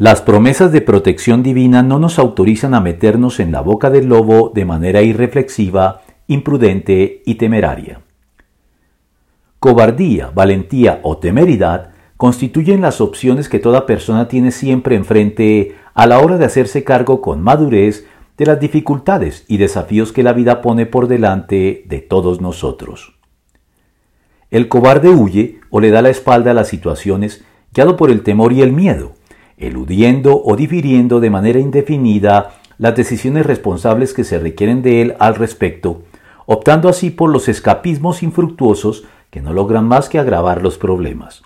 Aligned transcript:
Las 0.00 0.22
promesas 0.22 0.72
de 0.72 0.80
protección 0.80 1.42
divina 1.42 1.82
no 1.82 1.98
nos 1.98 2.18
autorizan 2.18 2.72
a 2.72 2.80
meternos 2.80 3.38
en 3.38 3.52
la 3.52 3.60
boca 3.60 3.90
del 3.90 4.06
lobo 4.06 4.50
de 4.54 4.64
manera 4.64 5.02
irreflexiva, 5.02 6.00
imprudente 6.26 7.20
y 7.26 7.34
temeraria. 7.34 8.00
Cobardía, 9.58 10.30
valentía 10.34 11.00
o 11.02 11.18
temeridad 11.18 11.90
constituyen 12.16 12.80
las 12.80 13.02
opciones 13.02 13.50
que 13.50 13.58
toda 13.58 13.84
persona 13.84 14.26
tiene 14.26 14.52
siempre 14.52 14.96
enfrente 14.96 15.76
a 15.92 16.06
la 16.06 16.20
hora 16.20 16.38
de 16.38 16.46
hacerse 16.46 16.82
cargo 16.82 17.20
con 17.20 17.42
madurez 17.42 18.06
de 18.38 18.46
las 18.46 18.58
dificultades 18.58 19.44
y 19.48 19.58
desafíos 19.58 20.12
que 20.12 20.22
la 20.22 20.32
vida 20.32 20.62
pone 20.62 20.86
por 20.86 21.08
delante 21.08 21.84
de 21.84 21.98
todos 22.00 22.40
nosotros. 22.40 23.18
El 24.50 24.68
cobarde 24.68 25.10
huye 25.10 25.60
o 25.68 25.78
le 25.78 25.90
da 25.90 26.00
la 26.00 26.08
espalda 26.08 26.52
a 26.52 26.54
las 26.54 26.68
situaciones 26.68 27.44
guiado 27.74 27.98
por 27.98 28.10
el 28.10 28.22
temor 28.22 28.54
y 28.54 28.62
el 28.62 28.72
miedo, 28.72 29.19
eludiendo 29.60 30.42
o 30.42 30.56
difiriendo 30.56 31.20
de 31.20 31.30
manera 31.30 31.60
indefinida 31.60 32.54
las 32.78 32.96
decisiones 32.96 33.46
responsables 33.46 34.14
que 34.14 34.24
se 34.24 34.38
requieren 34.38 34.82
de 34.82 35.02
él 35.02 35.14
al 35.20 35.36
respecto, 35.36 36.02
optando 36.46 36.88
así 36.88 37.10
por 37.10 37.30
los 37.30 37.48
escapismos 37.48 38.22
infructuosos 38.22 39.04
que 39.30 39.42
no 39.42 39.52
logran 39.52 39.86
más 39.86 40.08
que 40.08 40.18
agravar 40.18 40.62
los 40.62 40.78
problemas. 40.78 41.42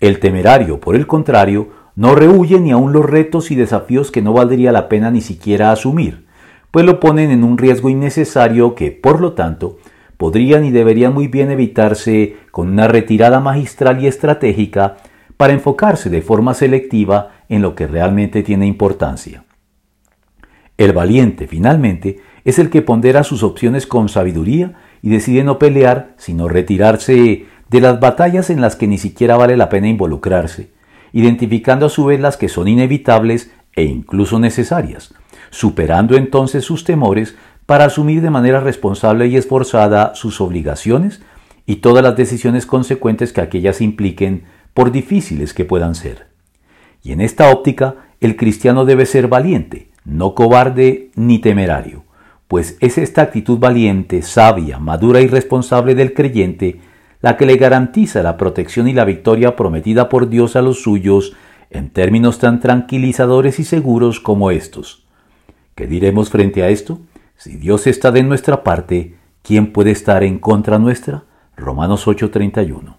El 0.00 0.18
temerario, 0.18 0.80
por 0.80 0.96
el 0.96 1.06
contrario, 1.06 1.68
no 1.94 2.14
rehuye 2.14 2.58
ni 2.58 2.72
aun 2.72 2.92
los 2.92 3.04
retos 3.04 3.50
y 3.50 3.54
desafíos 3.54 4.10
que 4.10 4.22
no 4.22 4.32
valdría 4.32 4.72
la 4.72 4.88
pena 4.88 5.10
ni 5.10 5.20
siquiera 5.20 5.70
asumir, 5.70 6.26
pues 6.70 6.84
lo 6.84 6.98
ponen 6.98 7.30
en 7.30 7.44
un 7.44 7.56
riesgo 7.56 7.88
innecesario 7.88 8.74
que, 8.74 8.90
por 8.90 9.20
lo 9.20 9.34
tanto, 9.34 9.78
podrían 10.16 10.64
y 10.64 10.70
deberían 10.70 11.12
muy 11.12 11.28
bien 11.28 11.50
evitarse 11.50 12.36
con 12.50 12.68
una 12.68 12.88
retirada 12.88 13.40
magistral 13.40 14.02
y 14.02 14.06
estratégica 14.06 14.96
para 15.36 15.52
enfocarse 15.52 16.10
de 16.10 16.22
forma 16.22 16.54
selectiva 16.54 17.32
en 17.48 17.62
lo 17.62 17.74
que 17.74 17.86
realmente 17.86 18.42
tiene 18.42 18.66
importancia. 18.66 19.44
El 20.76 20.92
valiente, 20.92 21.46
finalmente, 21.46 22.20
es 22.44 22.58
el 22.58 22.70
que 22.70 22.82
pondera 22.82 23.24
sus 23.24 23.42
opciones 23.42 23.86
con 23.86 24.08
sabiduría 24.08 24.74
y 25.02 25.10
decide 25.10 25.44
no 25.44 25.58
pelear, 25.58 26.14
sino 26.16 26.48
retirarse 26.48 27.46
de 27.68 27.80
las 27.80 28.00
batallas 28.00 28.50
en 28.50 28.60
las 28.60 28.76
que 28.76 28.86
ni 28.86 28.98
siquiera 28.98 29.36
vale 29.36 29.56
la 29.56 29.68
pena 29.68 29.88
involucrarse, 29.88 30.72
identificando 31.12 31.86
a 31.86 31.90
su 31.90 32.04
vez 32.06 32.20
las 32.20 32.36
que 32.36 32.48
son 32.48 32.68
inevitables 32.68 33.52
e 33.74 33.84
incluso 33.84 34.38
necesarias, 34.38 35.14
superando 35.50 36.16
entonces 36.16 36.64
sus 36.64 36.84
temores 36.84 37.36
para 37.66 37.86
asumir 37.86 38.20
de 38.20 38.30
manera 38.30 38.60
responsable 38.60 39.26
y 39.28 39.36
esforzada 39.36 40.14
sus 40.14 40.40
obligaciones 40.40 41.22
y 41.66 41.76
todas 41.76 42.04
las 42.04 42.16
decisiones 42.16 42.66
consecuentes 42.66 43.32
que 43.32 43.40
aquellas 43.40 43.80
impliquen 43.80 44.44
por 44.74 44.92
difíciles 44.92 45.54
que 45.54 45.64
puedan 45.64 45.94
ser. 45.94 46.26
Y 47.02 47.12
en 47.12 47.20
esta 47.20 47.50
óptica, 47.50 47.96
el 48.20 48.36
cristiano 48.36 48.84
debe 48.84 49.06
ser 49.06 49.28
valiente, 49.28 49.88
no 50.04 50.34
cobarde 50.34 51.10
ni 51.14 51.38
temerario, 51.38 52.04
pues 52.48 52.76
es 52.80 52.98
esta 52.98 53.22
actitud 53.22 53.58
valiente, 53.58 54.22
sabia, 54.22 54.78
madura 54.78 55.20
y 55.20 55.26
responsable 55.26 55.94
del 55.94 56.12
creyente 56.12 56.80
la 57.24 57.38
que 57.38 57.46
le 57.46 57.56
garantiza 57.56 58.22
la 58.22 58.36
protección 58.36 58.86
y 58.86 58.92
la 58.92 59.06
victoria 59.06 59.56
prometida 59.56 60.10
por 60.10 60.28
Dios 60.28 60.56
a 60.56 60.60
los 60.60 60.82
suyos 60.82 61.34
en 61.70 61.88
términos 61.88 62.38
tan 62.38 62.60
tranquilizadores 62.60 63.58
y 63.60 63.64
seguros 63.64 64.20
como 64.20 64.50
estos. 64.50 65.06
¿Qué 65.74 65.86
diremos 65.86 66.28
frente 66.28 66.62
a 66.62 66.68
esto? 66.68 67.00
Si 67.36 67.56
Dios 67.56 67.86
está 67.86 68.12
de 68.12 68.22
nuestra 68.22 68.62
parte, 68.62 69.14
¿quién 69.40 69.72
puede 69.72 69.90
estar 69.90 70.22
en 70.22 70.38
contra 70.38 70.78
nuestra? 70.78 71.24
Romanos 71.56 72.06
8:31. 72.06 72.96